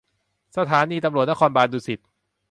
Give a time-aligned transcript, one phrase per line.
[0.57, 1.99] สถานีตำรวจนครบาลดุสิต